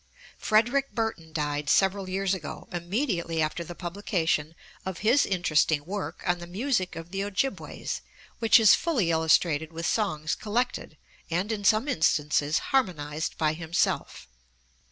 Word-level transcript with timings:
Frederick 0.39 0.93
Burton 0.95 1.31
died 1.31 1.69
several 1.69 2.09
years 2.09 2.33
ago, 2.33 2.67
immediately 2.71 3.39
after 3.39 3.63
the 3.63 3.75
publication 3.75 4.55
of 4.83 4.97
his 5.05 5.27
interesting 5.27 5.85
work 5.85 6.23
on 6.25 6.39
the 6.39 6.47
music 6.47 6.95
of 6.95 7.11
the 7.11 7.23
Ojibways, 7.23 8.01
which 8.39 8.59
is 8.59 8.73
fully 8.73 9.11
illustrated 9.11 9.71
with 9.71 9.85
songs 9.85 10.33
collected 10.33 10.97
and 11.29 11.51
in 11.51 11.63
some 11.63 11.87
instances 11.87 12.57
harmonized 12.73 13.37
by 13.37 13.53
himself. 13.53 14.27